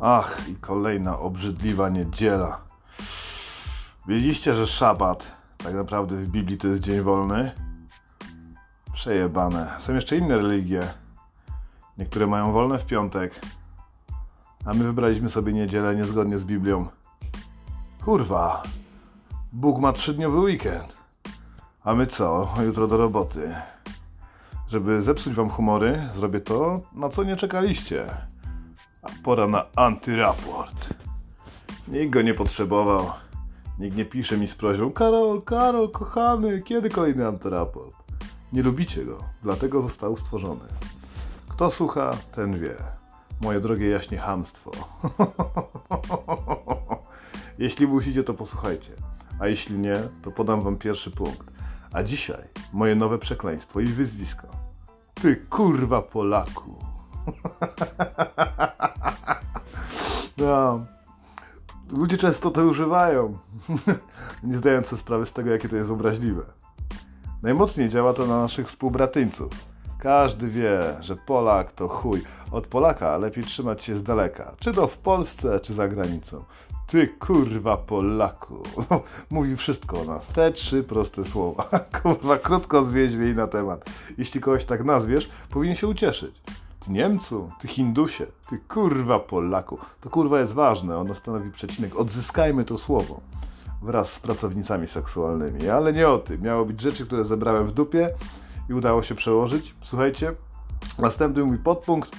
Ach, 0.00 0.48
i 0.48 0.56
kolejna 0.56 1.18
obrzydliwa 1.18 1.88
niedziela. 1.88 2.60
Wiedzieliście, 4.08 4.54
że 4.54 4.66
szabat 4.66 5.32
tak 5.56 5.74
naprawdę 5.74 6.16
w 6.16 6.28
Biblii 6.28 6.58
to 6.58 6.68
jest 6.68 6.80
dzień 6.80 7.00
wolny? 7.00 7.52
Przejebane. 8.92 9.76
Są 9.78 9.94
jeszcze 9.94 10.16
inne 10.16 10.36
religie. 10.36 10.82
Niektóre 11.98 12.26
mają 12.26 12.52
wolne 12.52 12.78
w 12.78 12.86
piątek. 12.86 13.40
A 14.64 14.72
my 14.72 14.84
wybraliśmy 14.84 15.28
sobie 15.28 15.52
niedzielę 15.52 15.96
niezgodnie 15.96 16.38
z 16.38 16.44
Biblią. 16.44 16.86
Kurwa. 18.04 18.62
Bóg 19.52 19.80
ma 19.80 19.92
trzydniowy 19.92 20.38
weekend. 20.38 20.96
A 21.84 21.94
my 21.94 22.06
co? 22.06 22.54
Jutro 22.64 22.86
do 22.86 22.96
roboty. 22.96 23.54
Żeby 24.68 25.02
zepsuć 25.02 25.34
wam 25.34 25.50
humory, 25.50 26.08
zrobię 26.14 26.40
to, 26.40 26.80
na 26.92 27.08
co 27.08 27.24
nie 27.24 27.36
czekaliście. 27.36 28.06
A 29.06 29.22
pora 29.22 29.46
na 29.46 29.64
antyraport. 29.76 30.94
Nikt 31.88 32.10
go 32.10 32.22
nie 32.22 32.34
potrzebował. 32.34 33.10
Nikt 33.78 33.96
nie 33.96 34.04
pisze 34.04 34.36
mi 34.36 34.48
z 34.48 34.54
prośbą 34.54 34.92
Karol, 34.92 35.42
Karol, 35.42 35.90
kochany, 35.90 36.62
kiedy 36.62 36.90
kolejny 36.90 37.26
antyraport? 37.26 37.94
Nie 38.52 38.62
lubicie 38.62 39.04
go, 39.04 39.18
dlatego 39.42 39.82
został 39.82 40.16
stworzony. 40.16 40.64
Kto 41.48 41.70
słucha, 41.70 42.10
ten 42.34 42.60
wie. 42.60 42.76
Moje 43.40 43.60
drogie 43.60 43.88
jaśnie 43.88 44.18
hamstwo. 44.18 44.70
jeśli 47.58 47.86
musicie, 47.86 48.22
to 48.22 48.34
posłuchajcie. 48.34 48.92
A 49.40 49.46
jeśli 49.46 49.78
nie, 49.78 49.96
to 50.22 50.30
podam 50.30 50.60
wam 50.60 50.76
pierwszy 50.76 51.10
punkt. 51.10 51.50
A 51.92 52.02
dzisiaj 52.02 52.42
moje 52.72 52.94
nowe 52.94 53.18
przekleństwo 53.18 53.80
i 53.80 53.86
wyzwisko. 53.86 54.48
Ty 55.14 55.36
kurwa 55.36 56.02
Polaku. 56.02 56.95
No. 60.38 60.86
Ludzie 61.92 62.16
często 62.16 62.50
to 62.50 62.64
używają, 62.64 63.38
nie 64.42 64.56
zdając 64.56 64.86
sobie 64.86 65.00
sprawy 65.00 65.26
z 65.26 65.32
tego, 65.32 65.50
jakie 65.50 65.68
to 65.68 65.76
jest 65.76 65.90
obraźliwe. 65.90 66.42
Najmocniej 67.42 67.88
działa 67.88 68.12
to 68.12 68.26
na 68.26 68.40
naszych 68.40 68.68
współbratyńców. 68.68 69.52
Każdy 69.98 70.48
wie, 70.48 70.80
że 71.00 71.16
Polak 71.16 71.72
to 71.72 71.88
chuj. 71.88 72.22
Od 72.50 72.66
Polaka 72.66 73.16
lepiej 73.16 73.44
trzymać 73.44 73.84
się 73.84 73.94
z 73.94 74.02
daleka, 74.02 74.54
czy 74.60 74.72
to 74.72 74.86
w 74.86 74.98
Polsce, 74.98 75.60
czy 75.60 75.74
za 75.74 75.88
granicą. 75.88 76.44
Ty 76.86 77.08
kurwa 77.08 77.76
Polaku. 77.76 78.62
Mówi 79.30 79.56
wszystko 79.56 80.00
o 80.00 80.04
nas. 80.04 80.26
Te 80.26 80.52
trzy 80.52 80.82
proste 80.82 81.24
słowa. 81.24 81.68
Kurwa, 82.02 82.38
krótko 82.38 82.84
zwięźli 82.84 83.34
na 83.34 83.46
temat. 83.46 83.90
Jeśli 84.18 84.40
kogoś 84.40 84.64
tak 84.64 84.84
nazwiesz, 84.84 85.30
powinien 85.50 85.76
się 85.76 85.88
ucieszyć. 85.88 86.42
Ty 86.86 86.92
Niemcu, 86.92 87.50
ty 87.60 87.68
Hindusie, 87.68 88.26
ty 88.48 88.58
kurwa 88.58 89.18
Polaku. 89.18 89.78
To 90.00 90.10
kurwa 90.10 90.40
jest 90.40 90.52
ważne, 90.52 90.98
ono 90.98 91.14
stanowi 91.14 91.50
przecinek. 91.50 91.96
Odzyskajmy 91.96 92.64
to 92.64 92.78
słowo 92.78 93.20
wraz 93.82 94.12
z 94.12 94.20
pracownicami 94.20 94.88
seksualnymi. 94.88 95.68
Ale 95.68 95.92
nie 95.92 96.08
o 96.08 96.18
tym. 96.18 96.42
Miało 96.42 96.64
być 96.64 96.80
rzeczy, 96.80 97.06
które 97.06 97.24
zebrałem 97.24 97.66
w 97.66 97.72
dupie 97.72 98.10
i 98.68 98.74
udało 98.74 99.02
się 99.02 99.14
przełożyć. 99.14 99.74
Słuchajcie, 99.82 100.32
następny 100.98 101.44
mój 101.44 101.58
podpunkt 101.58 102.16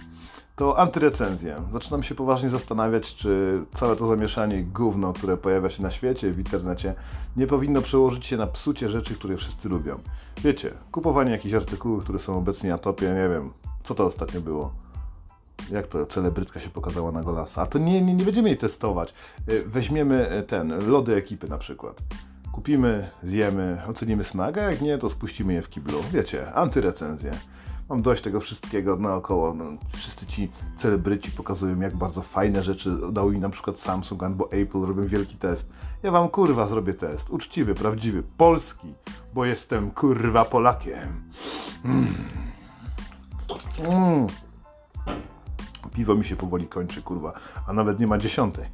to 0.55 0.79
antyrecenzje. 0.79 1.55
Zaczynam 1.71 2.03
się 2.03 2.15
poważnie 2.15 2.49
zastanawiać, 2.49 3.15
czy 3.15 3.61
całe 3.75 3.95
to 3.95 4.07
zamieszanie 4.07 4.63
gówno, 4.63 5.13
które 5.13 5.37
pojawia 5.37 5.69
się 5.69 5.83
na 5.83 5.91
świecie, 5.91 6.31
w 6.31 6.37
internecie, 6.37 6.95
nie 7.37 7.47
powinno 7.47 7.81
przełożyć 7.81 8.25
się 8.25 8.37
na 8.37 8.47
psucie 8.47 8.89
rzeczy, 8.89 9.15
które 9.15 9.37
wszyscy 9.37 9.69
lubią. 9.69 9.99
Wiecie, 10.37 10.73
kupowanie 10.91 11.31
jakichś 11.31 11.53
artykułów, 11.53 12.03
które 12.03 12.19
są 12.19 12.37
obecnie 12.37 12.69
na 12.69 12.77
topie, 12.77 13.05
nie 13.05 13.29
wiem, 13.29 13.51
co 13.87 13.95
to 13.95 14.05
ostatnio 14.05 14.41
było? 14.41 14.73
Jak 15.71 15.87
to 15.87 16.05
celebrytka 16.05 16.59
się 16.59 16.69
pokazała 16.69 17.11
na 17.11 17.23
golasa? 17.23 17.61
A 17.61 17.65
to 17.65 17.79
nie, 17.79 18.01
nie, 18.01 18.13
nie 18.13 18.25
będziemy 18.25 18.49
jej 18.49 18.57
testować. 18.57 19.13
Y, 19.49 19.63
weźmiemy 19.65 20.37
y, 20.39 20.43
ten, 20.43 20.89
lody 20.89 21.15
ekipy 21.15 21.47
na 21.47 21.57
przykład. 21.57 22.01
Kupimy, 22.51 23.09
zjemy, 23.23 23.81
ocenimy 23.87 24.23
smak, 24.23 24.57
a 24.57 24.61
jak 24.61 24.81
nie, 24.81 24.97
to 24.97 25.09
spuścimy 25.09 25.53
je 25.53 25.61
w 25.61 25.69
kiblu. 25.69 25.99
Wiecie, 26.13 26.53
antyrecenzje. 26.53 27.31
Mam 27.89 28.01
dość 28.01 28.23
tego 28.23 28.39
wszystkiego 28.39 28.95
naokoło. 28.95 29.53
No, 29.53 29.65
wszyscy 29.93 30.25
ci 30.25 30.51
celebryci 30.77 31.31
pokazują, 31.31 31.79
jak 31.79 31.95
bardzo 31.95 32.21
fajne 32.21 32.63
rzeczy 32.63 32.97
dał 33.11 33.31
im 33.31 33.41
na 33.41 33.49
przykład 33.49 33.79
Samsung 33.79 34.23
albo 34.23 34.51
Apple, 34.51 34.81
robią 34.81 35.07
wielki 35.07 35.35
test. 35.35 35.69
Ja 36.03 36.11
wam 36.11 36.29
kurwa 36.29 36.67
zrobię 36.67 36.93
test. 36.93 37.29
Uczciwy, 37.29 37.73
prawdziwy, 37.73 38.23
polski, 38.37 38.93
bo 39.33 39.45
jestem 39.45 39.91
kurwa 39.91 40.45
Polakiem. 40.45 41.29
Mm. 41.85 42.46
Mm. 43.79 44.27
Piwo 45.93 46.15
mi 46.15 46.25
się 46.25 46.35
powoli 46.35 46.67
kończy, 46.67 47.01
kurwa, 47.01 47.33
a 47.67 47.73
nawet 47.73 47.99
nie 47.99 48.07
ma 48.07 48.17
dziesiątej. 48.17 48.65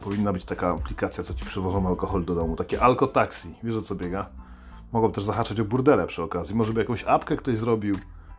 Powinna 0.00 0.32
być 0.32 0.44
taka 0.44 0.70
aplikacja, 0.70 1.24
co 1.24 1.34
ci 1.34 1.44
przywożą 1.44 1.88
alkohol 1.88 2.24
do 2.24 2.34
domu, 2.34 2.56
takie 2.56 2.82
alkotaxi. 2.82 3.54
Wiesz 3.62 3.74
o 3.74 3.82
co 3.82 3.94
biega? 3.94 4.28
Mogą 4.92 5.12
też 5.12 5.24
zahaczać 5.24 5.60
o 5.60 5.64
burdele 5.64 6.06
przy 6.06 6.22
okazji. 6.22 6.56
Może 6.56 6.72
by 6.72 6.80
jakąś 6.80 7.04
apkę 7.04 7.36
ktoś 7.36 7.56
zrobił. 7.56 7.94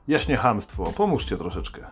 Jaśnie 0.08 0.38
hamstwo, 0.38 0.94
pomóżcie 0.98 1.38
troszeczkę. 1.38 1.88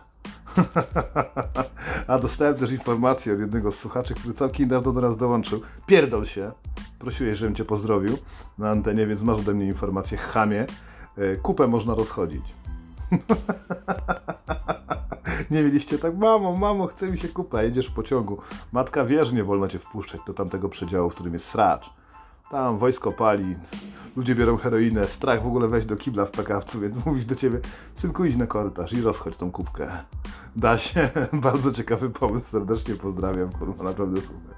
A 2.06 2.18
dostałem 2.18 2.54
też 2.54 2.70
informację 2.72 3.32
od 3.32 3.40
jednego 3.40 3.72
z 3.72 3.78
słuchaczy, 3.78 4.14
który 4.14 4.34
całkiem 4.34 4.66
niedawno 4.66 4.92
do 4.92 5.00
nas 5.00 5.16
dołączył. 5.16 5.60
Pierdol 5.86 6.26
się. 6.26 6.52
Prosiłeś, 6.98 7.38
żebym 7.38 7.54
cię 7.54 7.64
pozdrowił 7.64 8.18
na 8.58 8.70
antenie, 8.70 9.06
więc 9.06 9.22
masz 9.22 9.38
ode 9.38 9.54
mnie 9.54 9.66
informację. 9.66 10.18
Chamie. 10.18 10.66
E, 11.16 11.36
kupę 11.36 11.66
można 11.66 11.94
rozchodzić. 11.94 12.54
Nie 15.50 15.62
mieliście 15.62 15.98
tak, 15.98 16.16
mamo, 16.16 16.56
mamo, 16.56 16.86
chce 16.86 17.10
mi 17.10 17.18
się 17.18 17.28
kupę, 17.28 17.64
jedziesz 17.64 17.86
w 17.86 17.92
pociągu. 17.92 18.38
Matka 18.72 19.04
wie, 19.04 19.24
że 19.24 19.32
nie 19.32 19.44
wolno 19.44 19.68
cię 19.68 19.78
wpuszczać 19.78 20.20
do 20.26 20.34
tamtego 20.34 20.68
przedziału, 20.68 21.10
w 21.10 21.14
którym 21.14 21.32
jest 21.32 21.46
sracz. 21.46 21.90
Tam 22.50 22.78
wojsko 22.78 23.12
pali, 23.12 23.56
ludzie 24.16 24.34
biorą 24.34 24.56
heroinę, 24.56 25.06
strach 25.06 25.42
w 25.42 25.46
ogóle 25.46 25.68
wejść 25.68 25.86
do 25.86 25.96
kibla 25.96 26.24
w 26.24 26.30
pakawcu, 26.30 26.80
więc 26.80 27.06
mówić 27.06 27.24
do 27.24 27.34
ciebie, 27.34 27.60
synku 27.94 28.24
idź 28.24 28.36
na 28.36 28.46
korytarz 28.46 28.92
i 28.92 29.00
rozchodź 29.00 29.36
tą 29.36 29.50
kubkę. 29.50 29.90
Da 30.56 30.78
się, 30.78 31.10
bardzo 31.32 31.72
ciekawy 31.72 32.10
pomysł, 32.10 32.44
serdecznie 32.50 32.94
pozdrawiam, 32.94 33.52
kurwa, 33.52 33.84
naprawdę 33.84 34.20
super. 34.20 34.54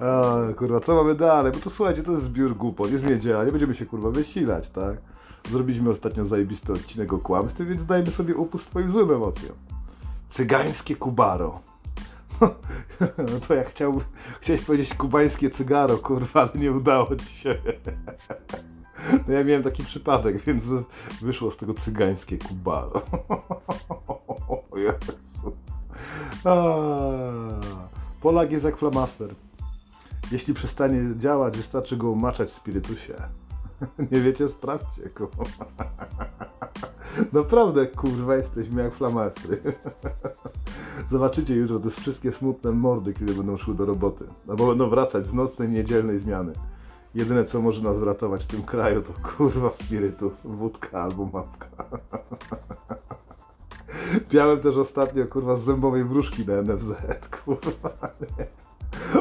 o, 0.08 0.54
kurwa, 0.54 0.80
co 0.80 0.94
mamy 0.94 1.14
dalej? 1.14 1.52
Bo 1.52 1.58
to 1.58 1.70
słuchajcie, 1.70 2.02
to 2.02 2.12
jest 2.12 2.24
zbiór 2.24 2.56
głupot, 2.56 2.92
jest 2.92 3.06
niedziela, 3.06 3.44
nie 3.44 3.50
będziemy 3.50 3.74
się 3.74 3.86
kurwa 3.86 4.10
wysilać, 4.10 4.70
tak? 4.70 4.96
Zrobiliśmy 5.50 5.90
ostatnio 5.90 6.26
zajebisty 6.26 6.72
odcinek 6.72 7.12
o 7.12 7.18
kłamstwie, 7.18 7.64
więc 7.64 7.84
dajmy 7.84 8.10
sobie 8.10 8.36
upust 8.36 8.70
twoim 8.70 8.90
złym 8.90 9.10
emocjom. 9.10 9.56
Cygańskie 10.28 10.96
kubaro. 10.96 11.60
No 13.00 13.40
to 13.48 13.54
jak 13.54 13.70
chciał, 13.70 14.00
chciałeś 14.40 14.62
powiedzieć 14.62 14.94
kubańskie 14.94 15.50
cygaro, 15.50 15.98
kurwa, 15.98 16.40
ale 16.40 16.50
nie 16.54 16.72
udało 16.72 17.16
ci 17.16 17.36
się. 17.36 17.58
No 19.28 19.34
ja 19.34 19.44
miałem 19.44 19.62
taki 19.62 19.84
przypadek, 19.84 20.44
więc 20.44 20.62
wyszło 21.20 21.50
z 21.50 21.56
tego 21.56 21.74
cygańskie 21.74 22.38
kubaro. 22.38 23.02
Jezu. 24.76 25.18
Polak 28.20 28.52
jest 28.52 28.64
jak 28.64 28.76
flamaster. 28.76 29.34
Jeśli 30.32 30.54
przestanie 30.54 31.16
działać, 31.16 31.56
wystarczy 31.56 31.96
go 31.96 32.10
umaczać 32.10 32.48
w 32.50 32.54
spirytusie. 32.54 33.14
Nie 34.12 34.20
wiecie, 34.20 34.48
sprawdźcie, 34.48 35.02
kurwa. 35.08 35.44
Naprawdę, 37.32 37.86
kurwa, 37.86 38.36
jesteśmy 38.36 38.82
jak 38.82 38.94
flamastry. 38.94 39.62
Zobaczycie 41.10 41.54
jutro 41.54 41.78
te 41.78 41.90
wszystkie 41.90 42.32
smutne 42.32 42.72
mordy, 42.72 43.14
kiedy 43.14 43.34
będą 43.34 43.56
szły 43.56 43.74
do 43.74 43.86
roboty. 43.86 44.24
Albo 44.48 44.66
będą 44.66 44.90
wracać 44.90 45.26
z 45.26 45.32
nocnej, 45.32 45.68
niedzielnej 45.68 46.18
zmiany. 46.18 46.52
Jedyne, 47.14 47.44
co 47.44 47.62
może 47.62 47.82
nas 47.82 47.98
wratować 47.98 48.44
w 48.44 48.46
tym 48.46 48.62
kraju, 48.62 49.02
to 49.02 49.12
kurwa 49.28 49.70
spirytus, 49.80 50.32
wódka 50.44 51.02
albo 51.02 51.24
mapka. 51.24 51.66
Piałem 54.30 54.60
też 54.60 54.76
ostatnio, 54.76 55.26
kurwa, 55.26 55.56
z 55.56 55.64
zębowej 55.64 56.04
wróżki 56.04 56.46
na 56.46 56.62
NFZ, 56.62 56.88
kurwa, 57.44 57.90
nie. 58.20 58.46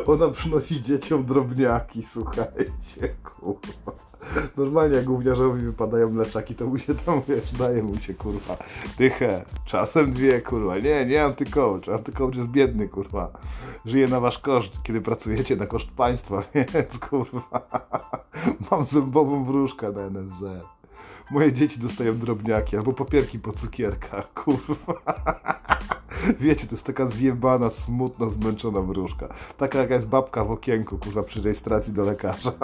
Ona 0.05 0.27
przynosi 0.29 0.83
dzieciom 0.83 1.25
drobniaki, 1.25 2.07
słuchajcie, 2.13 3.15
kurwa. 3.23 3.82
Normalnie 4.57 4.95
jak 4.95 5.05
gówniarzowi 5.05 5.61
wypadają 5.61 6.09
mleczaki, 6.09 6.55
to 6.55 6.67
mu 6.67 6.77
się 6.77 6.95
tam, 6.95 7.21
wiesz, 7.27 7.51
daje 7.51 7.83
mu 7.83 7.97
się, 7.97 8.13
kurwa, 8.13 8.57
dychę. 8.97 9.45
Czasem 9.65 10.11
dwie, 10.11 10.41
kurwa. 10.41 10.77
Nie, 10.77 11.05
nie 11.05 11.23
antycoach. 11.23 11.89
Antycoach 11.93 12.35
jest 12.35 12.47
biedny, 12.47 12.87
kurwa. 12.87 13.31
Żyje 13.85 14.07
na 14.07 14.19
wasz 14.19 14.39
koszt, 14.39 14.83
kiedy 14.83 15.01
pracujecie 15.01 15.55
na 15.55 15.65
koszt 15.65 15.91
państwa, 15.91 16.43
więc, 16.73 16.99
kurwa, 16.99 17.69
mam 18.71 18.85
zębową 18.85 19.45
wróżkę 19.45 19.91
na 19.91 20.09
NFZ. 20.09 20.43
Moje 21.31 21.53
dzieci 21.53 21.79
dostają 21.79 22.17
drobniaki 22.17 22.77
albo 22.77 22.93
papierki 22.93 23.39
po 23.39 23.51
cukierkach, 23.51 24.33
kurwa. 24.33 24.93
Wiecie, 26.39 26.67
to 26.67 26.75
jest 26.75 26.85
taka 26.85 27.07
zjebana, 27.07 27.69
smutna, 27.69 28.29
zmęczona 28.29 28.81
wróżka. 28.81 29.27
Taka 29.57 29.79
jaka 29.79 29.93
jest 29.93 30.07
babka 30.07 30.45
w 30.45 30.51
okienku, 30.51 30.97
kurwa, 30.97 31.23
przy 31.23 31.41
rejestracji 31.41 31.93
do 31.93 32.03
lekarza. 32.03 32.51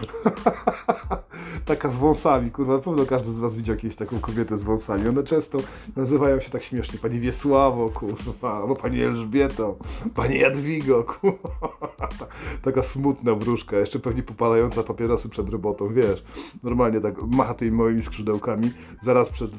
taka 1.64 1.90
z 1.90 1.96
wąsami, 1.96 2.50
kurwa, 2.50 2.72
na 2.72 2.78
pewno 2.78 3.06
każdy 3.06 3.32
z 3.32 3.38
was 3.38 3.56
widział 3.56 3.76
jakieś 3.76 3.96
taką 3.96 4.20
kobietę 4.20 4.58
z 4.58 4.64
wąsami. 4.64 5.08
One 5.08 5.22
często 5.22 5.58
nazywają 5.96 6.40
się 6.40 6.50
tak 6.50 6.62
śmiesznie, 6.62 6.98
pani 6.98 7.20
Wiesławo, 7.20 7.88
kurwa, 7.90 8.52
albo 8.52 8.76
pani 8.76 9.02
Elżbieto, 9.02 9.76
pani 10.14 10.38
Jadwigo, 10.38 11.04
kurwa. 11.20 11.76
Taka 12.62 12.82
smutna 12.82 13.34
wróżka, 13.34 13.76
jeszcze 13.76 13.98
pewnie 13.98 14.22
popalająca 14.22 14.82
papierosy 14.82 15.28
przed 15.28 15.48
robotą, 15.48 15.88
wiesz. 15.88 16.24
Normalnie 16.62 17.00
tak 17.00 17.22
macha 17.22 17.54
tymi 17.54 17.70
moimi 17.70 18.02
skrzydełkami, 18.02 18.70
zaraz 19.02 19.28
przed 19.28 19.50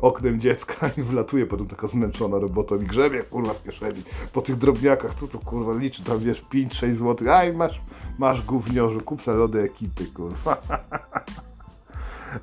oknem 0.00 0.40
dziecka 0.40 0.90
i 0.96 1.02
wlatuje 1.02 1.46
potem 1.46 1.66
taka 1.66 1.86
zmęczona 1.86 2.38
robotą 2.38 2.76
i 2.76 2.86
grzebie, 2.86 3.22
kurwa, 3.22 3.54
w 3.54 3.62
kieszeni 3.62 4.02
po 4.32 4.42
tych 4.42 4.56
drobniakach, 4.56 5.14
co 5.20 5.28
to, 5.28 5.38
kurwa, 5.38 5.74
liczy 5.74 6.04
tam, 6.04 6.18
wiesz, 6.18 6.44
5-6 6.52 6.92
zł, 6.92 7.32
aj, 7.32 7.52
masz, 7.52 7.80
masz 8.18 8.42
gówniorzu, 8.42 9.00
kup 9.00 9.22
se 9.22 9.32
lody 9.32 9.62
ekipy, 9.62 10.04
kurwa. 10.06 10.56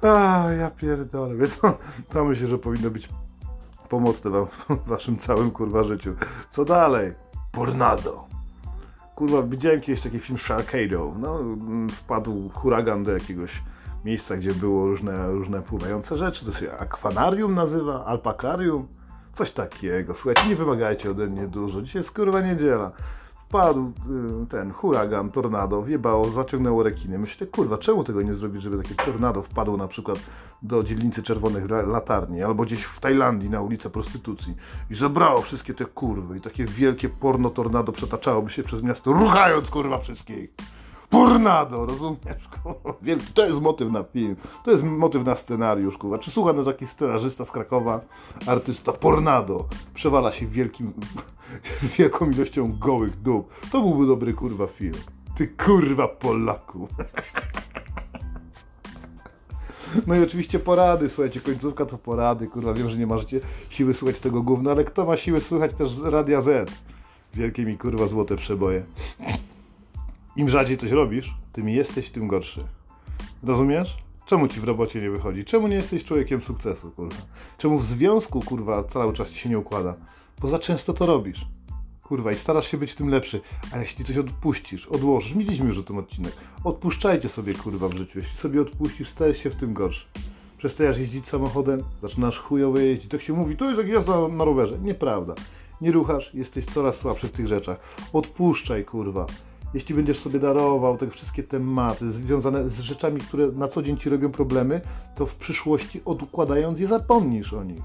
A, 0.02 0.48
ja 0.52 0.72
pierdolę, 0.72 1.36
więc 1.36 1.60
to, 1.60 1.78
to 2.10 2.26
myślę, 2.26 2.48
że 2.48 2.58
powinno 2.58 2.90
być 2.90 3.10
pomocne 3.90 4.32
wam 4.32 4.46
w 4.70 4.88
waszym 4.88 5.18
całym, 5.18 5.52
kurwa, 5.52 5.84
życiu. 5.84 6.16
Co 6.50 6.66
dalej? 6.66 7.14
Pornado. 7.52 8.24
Kurwa, 9.16 9.42
widziałem 9.42 9.82
kiedyś 9.82 10.02
taki 10.02 10.20
film 10.20 10.38
Sharkado. 10.38 11.16
No, 11.20 11.40
mm, 11.40 11.90
wpadł 11.90 12.50
huragan 12.50 13.04
do 13.04 13.12
jakiegoś 13.12 13.62
miejsca, 14.06 14.38
gdzie 14.38 14.52
było 14.52 14.88
różne, 14.88 15.32
różne 15.32 15.62
pływające 15.62 16.18
rzeczy. 16.18 16.46
To 16.46 16.52
się 16.52 16.78
akwanarium 16.78 17.56
nazywa, 17.56 18.06
alpakarium, 18.06 18.88
coś 19.34 19.52
takiego. 19.52 20.14
Słuchajcie, 20.14 20.50
nie 20.50 20.56
wymagajcie 20.56 21.12
ode 21.12 21.28
mnie 21.28 21.48
dużo. 21.48 21.82
Dzisiaj 21.82 22.00
jest 22.00 22.12
kurwa 22.12 22.42
niedziela. 22.42 22.92
Wpadł 23.36 23.92
y, 24.44 24.48
ten 24.48 24.72
huragan, 24.72 25.32
tornado, 25.32 25.84
wjebało, 25.84 26.30
zaciągnęło 26.30 26.84
rekiny. 26.84 27.20
Myślę, 27.20 27.48
kurwa, 27.48 27.78
czemu 27.78 28.04
tego 28.04 28.22
nie 28.22 28.34
zrobić, 28.34 28.62
żeby 28.62 28.84
takie 28.84 28.96
tornado 28.96 29.42
wpadło 29.42 29.78
na 29.78 29.88
przykład 29.88 30.20
do 30.62 30.84
dzielnicy 30.84 31.24
Czerwonych 31.24 31.70
Latarni 31.70 32.44
albo 32.44 32.64
gdzieś 32.64 32.84
w 32.84 33.00
Tajlandii 33.00 33.50
na 33.50 33.62
ulicę 33.62 33.90
prostytucji 33.90 34.56
i 34.90 34.96
zabrało 34.96 35.42
wszystkie 35.42 35.74
te 35.74 35.86
kurwy 35.86 36.38
i 36.38 36.42
takie 36.42 36.66
wielkie 36.66 37.10
porno 37.10 37.50
tornado 37.50 37.92
przetaczałoby 37.92 38.50
się 38.50 38.64
przez 38.64 38.84
miasto, 38.84 39.14
ruchając 39.14 39.70
kurwa 39.70 39.98
wszystkich. 39.98 40.50
Pornado, 41.14 41.86
rozumiesz? 41.86 42.50
Wielki, 43.02 43.34
to 43.34 43.46
jest 43.46 43.62
motyw 43.62 43.92
na 43.92 44.04
film, 44.04 44.36
to 44.64 44.72
jest 44.72 44.84
motyw 44.84 45.26
na 45.26 45.36
scenariusz, 45.36 45.98
kurwa. 45.98 46.20
Czy 46.20 46.32
słucha 46.32 46.54
nas 46.54 46.68
jakiś 46.68 46.90
scenarzysta 46.90 47.46
z 47.46 47.52
Krakowa, 47.52 48.02
artysta 48.48 48.94
Pornado, 48.94 49.66
przewala 49.94 50.32
się 50.32 50.48
wielkim, 50.48 50.94
wielką 51.98 52.30
ilością 52.30 52.78
gołych 52.80 53.22
dup. 53.22 53.54
To 53.72 53.82
byłby 53.82 54.08
dobry, 54.08 54.34
kurwa, 54.34 54.68
film. 54.68 54.94
Ty 55.36 55.48
kurwa 55.48 56.08
Polaku. 56.08 56.88
No 60.08 60.16
i 60.16 60.24
oczywiście 60.24 60.60
porady, 60.60 61.10
słuchajcie, 61.10 61.42
końcówka 61.42 61.86
to 61.86 61.98
porady, 61.98 62.48
kurwa, 62.48 62.74
wiem, 62.74 62.90
że 62.90 62.98
nie 62.98 63.08
możecie 63.08 63.40
siły 63.70 63.94
słuchać 63.94 64.20
tego 64.20 64.42
gówna, 64.42 64.72
ale 64.72 64.84
kto 64.84 65.06
ma 65.06 65.18
siłę 65.18 65.42
słuchać 65.42 65.74
też 65.74 66.00
Radia 66.04 66.42
Z? 66.42 66.72
Wielkie 67.34 67.66
mi, 67.66 67.78
kurwa, 67.78 68.08
złote 68.08 68.36
przeboje 68.36 68.84
im 70.36 70.50
rzadziej 70.50 70.78
coś 70.78 70.92
robisz, 70.92 71.34
tym 71.54 71.70
jesteś, 71.70 72.10
tym 72.10 72.28
gorszy. 72.28 72.64
Rozumiesz? 73.44 73.98
Czemu 74.26 74.48
ci 74.48 74.60
w 74.60 74.64
robocie 74.64 75.02
nie 75.02 75.10
wychodzi? 75.10 75.46
Czemu 75.46 75.68
nie 75.68 75.76
jesteś 75.76 76.04
człowiekiem 76.04 76.42
sukcesu, 76.42 76.92
kurwa? 76.92 77.16
Czemu 77.58 77.80
w 77.80 77.86
związku, 77.86 78.42
kurwa, 78.42 78.84
cały 78.84 79.14
czas 79.14 79.32
ci 79.32 79.40
się 79.40 79.50
nie 79.50 79.60
układa? 79.60 79.96
Bo 80.42 80.48
za 80.48 80.60
często 80.60 80.94
to 80.94 81.06
robisz. 81.06 81.46
Kurwa, 82.04 82.32
i 82.32 82.36
starasz 82.36 82.72
się 82.72 82.78
być 82.78 82.96
tym 82.96 83.10
lepszy. 83.10 83.42
A 83.72 83.78
jeśli 83.78 84.06
coś 84.06 84.18
odpuścisz, 84.18 84.88
odłożysz, 84.88 85.36
mieliśmy 85.36 85.66
już 85.66 85.80
o 85.80 85.84
tym 85.84 85.98
odcinek. 85.98 86.34
Odpuszczajcie 86.64 87.30
sobie, 87.30 87.54
kurwa, 87.54 87.88
w 87.88 87.98
życiu. 87.98 88.20
Jeśli 88.20 88.38
sobie 88.38 88.62
odpuścisz, 88.62 89.08
stajesz 89.08 89.38
się 89.38 89.50
w 89.50 89.56
tym 89.56 89.74
gorszy. 89.74 90.06
Przestajesz 90.58 90.98
jeździć 90.98 91.28
samochodem, 91.28 91.84
zaczynasz 92.02 92.40
chujowo 92.40 92.80
jeździć. 92.80 93.12
Tak 93.12 93.22
się 93.22 93.34
mówi, 93.34 93.58
to 93.58 93.66
jest 93.66 93.78
jak 93.78 93.88
jazda 93.88 94.28
na 94.28 94.46
rowerze. 94.46 94.80
Nieprawda. 94.80 95.34
Nie 95.82 95.92
ruchasz, 95.92 96.34
jesteś 96.34 96.66
coraz 96.66 96.98
słabszy 96.98 97.28
w 97.28 97.32
tych 97.32 97.48
rzeczach. 97.48 97.80
Odpuszczaj, 98.14 98.86
kurwa 98.86 99.26
jeśli 99.74 99.96
będziesz 99.96 100.20
sobie 100.20 100.40
darował 100.40 100.98
te 100.98 101.10
wszystkie 101.10 101.44
tematy 101.44 102.12
związane 102.12 102.70
z 102.70 102.80
rzeczami, 102.80 103.22
które 103.22 103.48
na 103.52 103.68
co 103.68 103.84
dzień 103.84 103.98
ci 103.98 104.10
robią 104.10 104.32
problemy, 104.32 104.82
to 105.16 105.26
w 105.26 105.36
przyszłości 105.36 106.02
odkładając 106.06 106.80
je 106.80 106.88
zapomnisz 106.88 107.54
o 107.54 107.64
nich. 107.64 107.82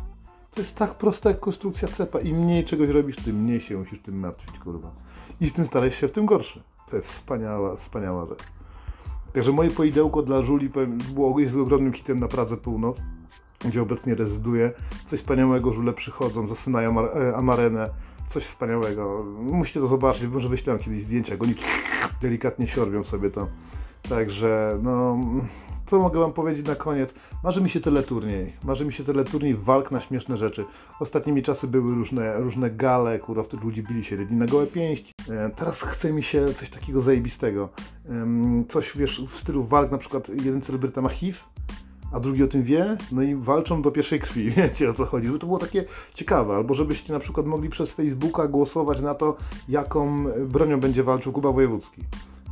To 0.51 0.61
jest 0.61 0.77
tak 0.77 0.95
prosta 0.95 1.31
jak 1.31 1.41
konstrukcja 1.41 1.89
cepa. 1.89 2.21
Im 2.21 2.37
mniej 2.37 2.65
czegoś 2.65 2.89
robisz, 2.89 3.17
tym 3.17 3.43
mniej 3.43 3.61
się 3.61 3.77
musisz 3.77 4.03
tym 4.03 4.21
martwić, 4.21 4.59
kurwa. 4.59 4.91
I 5.41 5.51
w 5.51 5.53
tym 5.53 5.67
starajesz 5.67 5.95
się 5.95 6.09
w 6.09 6.13
tym 6.13 6.27
gorszy. 6.27 6.63
To 6.91 6.97
jest 6.97 7.09
wspaniała, 7.09 7.77
wspaniała 7.77 8.27
rzecz. 8.27 8.43
Także 9.33 9.53
moje 9.53 9.71
poidełko 9.71 10.23
dla 10.23 10.43
Żuli 10.43 10.71
było, 11.15 11.41
jest 11.41 11.57
ogromnym 11.57 11.93
hitem 11.93 12.21
na 12.21 12.29
Pradze 12.29 12.57
Północ, 12.57 12.97
gdzie 13.65 13.83
obecnie 13.83 14.15
rezyduje. 14.15 14.73
Coś 15.07 15.21
wspaniałego, 15.21 15.73
Żule 15.73 15.93
przychodzą, 15.93 16.47
zasynają 16.47 17.01
e, 17.01 17.37
Amarenę, 17.37 17.91
coś 18.29 18.45
wspaniałego. 18.45 19.25
Musicie 19.39 19.81
to 19.81 19.87
zobaczyć, 19.87 20.27
może 20.27 20.49
wyślę 20.49 20.79
kiedyś 20.79 21.03
zdjęcia, 21.03 21.33
jak 21.33 21.43
oni 21.43 21.55
delikatnie 22.23 22.69
siorbią 22.69 23.05
sobie 23.05 23.31
to. 23.31 23.49
Także, 24.09 24.79
no, 24.83 25.19
co 25.87 25.99
mogę 25.99 26.21
wam 26.21 26.33
powiedzieć 26.33 26.67
na 26.67 26.75
koniec? 26.75 27.15
Marzy 27.45 27.61
mi 27.61 27.71
się 27.71 27.81
teleturniej. 27.81 28.53
Marzy 28.65 28.85
mi 28.85 28.93
się 28.93 29.05
teleturniej 29.05 29.55
walk 29.55 29.91
na 29.91 30.01
śmieszne 30.01 30.37
rzeczy. 30.37 30.65
Ostatnimi 31.01 31.43
czasy 31.43 31.67
były 31.67 31.95
różne, 31.95 32.39
różne 32.39 32.71
gale, 32.71 33.19
kurwa, 33.19 33.43
w 33.43 33.47
których 33.47 33.65
ludzie 33.65 33.83
bili 33.83 34.05
się 34.05 34.17
jedni 34.17 34.37
na 34.37 34.47
gołe 34.47 34.67
pięści. 34.67 35.13
E, 35.31 35.51
teraz 35.57 35.81
chce 35.81 36.13
mi 36.13 36.23
się 36.23 36.47
coś 36.55 36.71
takiego 36.71 37.01
zajebistego. 37.01 37.69
Coś, 38.69 38.97
wiesz, 38.97 39.23
w 39.31 39.39
stylu 39.39 39.65
walk, 39.65 39.91
na 39.91 39.99
przykład 39.99 40.29
jeden 40.29 40.63
celebryta 40.63 41.01
ma 41.01 41.09
HIV, 41.09 41.39
a 42.13 42.21
drugi 42.21 42.43
o 42.43 42.49
tym 42.49 42.63
wie, 42.63 42.97
no 43.13 43.23
i 43.23 43.35
walczą 43.35 43.83
do 43.83 43.91
pierwszej 43.91 44.21
krwi. 44.21 44.51
Wiecie 44.57 44.91
o 44.91 44.95
co 44.95 45.07
chodzi? 45.07 45.27
Żeby 45.27 45.39
to 45.39 45.47
było 45.47 45.59
takie 45.59 45.85
ciekawe, 46.15 46.55
albo 46.55 46.75
żebyście 46.75 47.13
na 47.13 47.19
przykład 47.19 47.47
mogli 47.47 47.69
przez 47.69 47.93
Facebooka 47.93 48.49
głosować 48.49 49.01
na 49.01 49.15
to, 49.15 49.37
jaką 49.69 50.25
bronią 50.47 50.81
będzie 50.81 51.03
walczył 51.03 51.33
Kuba 51.33 51.53
Wojewódzki. 51.53 52.03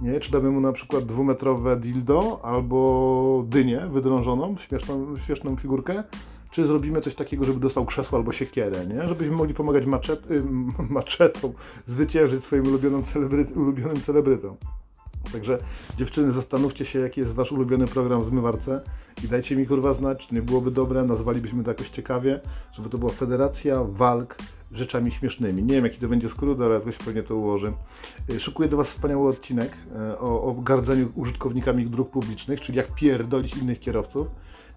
Nie? 0.03 0.21
Czy 0.21 0.33
damy 0.33 0.51
mu 0.51 0.61
na 0.61 0.73
przykład 0.73 1.05
dwumetrowe 1.05 1.77
dildo 1.77 2.41
albo 2.43 3.45
dynię 3.49 3.89
wydrążoną, 3.93 4.57
śmieszną, 4.59 5.17
śmieszną 5.27 5.57
figurkę, 5.57 6.05
czy 6.51 6.67
zrobimy 6.67 7.01
coś 7.01 7.15
takiego, 7.15 7.45
żeby 7.45 7.61
dostał 7.61 7.85
krzesło 7.85 8.19
albo 8.19 8.33
siekierę, 8.33 8.87
nie? 8.87 9.09
Żebyśmy 9.09 9.37
mogli 9.37 9.55
pomagać 9.55 9.87
maczet, 9.87 10.31
y, 10.31 10.43
maczetą 10.95 11.53
zwyciężyć 11.87 12.45
swoim 12.45 12.67
ulubionym, 12.67 13.05
celebry, 13.05 13.47
ulubionym 13.57 14.01
celebrytom. 14.01 14.57
Także 15.33 15.59
dziewczyny, 15.97 16.33
zastanówcie 16.33 16.85
się, 16.85 16.99
jaki 16.99 17.21
jest 17.21 17.33
wasz 17.33 17.53
ulubiony 17.53 17.87
program 17.87 18.23
w 18.23 18.25
zmywarce 18.25 18.81
i 19.25 19.29
dajcie 19.29 19.57
mi 19.57 19.67
kurwa 19.67 19.95
znać, 19.95 20.27
czy 20.27 20.35
nie 20.35 20.43
byłoby 20.43 20.71
dobre, 20.71 21.05
nazwalibyśmy 21.05 21.65
to 21.65 21.71
jakoś 21.71 21.91
ciekawie, 21.91 22.41
żeby 22.73 22.89
to 22.89 22.99
była 22.99 23.13
Federacja 23.13 23.85
Walk 23.85 24.37
rzeczami 24.73 25.13
śmiesznymi. 25.13 25.63
Nie 25.63 25.75
wiem, 25.75 25.85
jaki 25.85 25.99
to 25.99 26.09
będzie 26.09 26.29
skrót, 26.29 26.61
ale 26.61 26.75
jakoś 26.75 26.97
pewnie 26.97 27.23
to 27.23 27.37
ułoży. 27.37 27.73
Y, 28.31 28.41
szykuję 28.41 28.69
do 28.69 28.77
Was 28.77 28.89
wspaniały 28.89 29.29
odcinek 29.29 29.73
y, 30.13 30.19
o, 30.19 30.43
o 30.43 30.55
gardzeniu 30.55 31.09
użytkownikami 31.15 31.87
dróg 31.87 32.11
publicznych, 32.11 32.61
czyli 32.61 32.79
jak 32.79 32.95
pierdolić 32.95 33.57
innych 33.57 33.81
kierowców. 33.81 34.27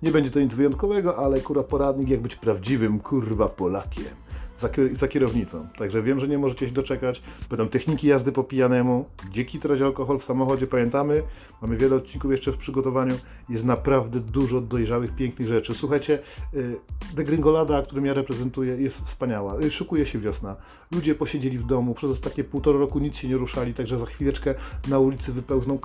Nie 0.03 0.11
będzie 0.11 0.31
to 0.31 0.39
nic 0.39 0.53
wyjątkowego, 0.53 1.17
ale 1.17 1.39
kurwa 1.39 1.63
poradnik, 1.63 2.09
jak 2.09 2.21
być 2.21 2.35
prawdziwym 2.35 2.99
kurwa 2.99 3.49
Polakiem 3.49 4.28
za, 4.59 4.69
za, 4.99 5.07
kierownicą. 5.07 5.67
Także 5.77 6.01
wiem, 6.01 6.19
że 6.19 6.27
nie 6.27 6.37
możecie 6.37 6.67
się 6.67 6.73
doczekać. 6.73 7.21
Będą 7.49 7.67
techniki 7.67 8.07
jazdy 8.07 8.31
po 8.31 8.43
pijanemu, 8.43 9.05
gdzie 9.31 9.45
kitrać 9.45 9.81
alkohol 9.81 10.19
w 10.19 10.23
samochodzie, 10.23 10.67
pamiętamy. 10.67 11.23
Mamy 11.61 11.77
wiele 11.77 11.95
odcinków 11.95 12.31
jeszcze 12.31 12.51
w 12.51 12.57
przygotowaniu. 12.57 13.15
Jest 13.49 13.65
naprawdę 13.65 14.19
dużo 14.19 14.61
dojrzałych, 14.61 15.15
pięknych 15.15 15.47
rzeczy. 15.47 15.73
Słuchajcie, 15.73 16.19
y, 16.53 16.75
degringolada, 17.15 17.81
którą 17.81 18.03
ja 18.03 18.13
reprezentuję, 18.13 18.75
jest 18.75 18.97
wspaniała. 19.01 19.59
Y, 19.59 19.71
szykuje 19.71 20.05
się 20.05 20.19
wiosna. 20.19 20.55
Ludzie 20.91 21.15
posiedzieli 21.15 21.57
w 21.57 21.65
domu, 21.65 21.93
przez 21.93 22.11
ostatnie 22.11 22.43
półtora 22.43 22.79
roku 22.79 22.99
nic 22.99 23.17
się 23.17 23.27
nie 23.27 23.37
ruszali, 23.37 23.73
także 23.73 23.99
za 23.99 24.05
chwileczkę 24.05 24.55
na 24.87 24.99
ulicy 24.99 25.33
wypełzną 25.33 25.79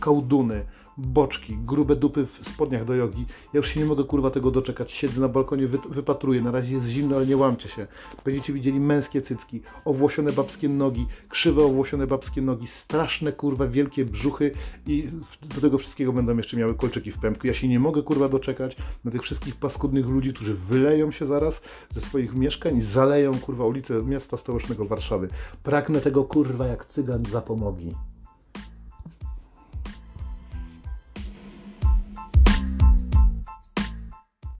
kałduny 0.00 0.64
boczki, 0.96 1.58
grube 1.66 1.96
dupy 1.96 2.26
w 2.26 2.48
spodniach 2.48 2.84
do 2.84 2.94
jogi. 2.94 3.26
Ja 3.52 3.58
już 3.58 3.68
się 3.68 3.80
nie 3.80 3.86
mogę 3.86 4.04
kurwa 4.04 4.30
tego 4.30 4.50
doczekać. 4.50 4.92
Siedzę 4.92 5.20
na 5.20 5.28
balkonie, 5.28 5.66
wy, 5.66 5.78
wypatruję. 5.90 6.42
Na 6.42 6.50
razie 6.50 6.74
jest 6.74 6.86
zimno, 6.86 7.16
ale 7.16 7.26
nie 7.26 7.36
łamcie 7.36 7.68
się. 7.68 7.86
Będziecie 8.24 8.52
widzieli 8.52 8.80
męskie 8.80 9.22
cycki, 9.22 9.60
owłosione 9.84 10.32
babskie 10.32 10.68
nogi, 10.68 11.06
krzywe 11.28 11.64
owłosione 11.64 12.06
babskie 12.06 12.42
nogi, 12.42 12.66
straszne 12.66 13.32
kurwa 13.32 13.66
wielkie 13.66 14.04
brzuchy 14.04 14.52
i 14.86 15.08
do 15.54 15.60
tego 15.60 15.78
wszystkiego 15.78 16.12
będą 16.12 16.36
jeszcze 16.36 16.56
miały 16.56 16.74
kolczyki 16.74 17.10
w 17.10 17.18
pępku. 17.18 17.46
Ja 17.46 17.54
się 17.54 17.68
nie 17.68 17.80
mogę 17.80 18.02
kurwa 18.02 18.28
doczekać 18.28 18.76
na 19.04 19.10
tych 19.10 19.22
wszystkich 19.22 19.56
paskudnych 19.56 20.06
ludzi, 20.06 20.34
którzy 20.34 20.54
wyleją 20.54 21.10
się 21.10 21.26
zaraz 21.26 21.60
ze 21.94 22.00
swoich 22.00 22.34
mieszkań 22.34 22.76
i 22.76 22.82
zaleją 22.82 23.38
kurwa 23.38 23.64
ulice 23.64 24.02
miasta 24.02 24.36
stołecznego 24.36 24.84
Warszawy. 24.84 25.28
Pragnę 25.62 26.00
tego 26.00 26.24
kurwa 26.24 26.66
jak 26.66 26.86
cygan 26.86 27.24
zapomogi. 27.24 28.09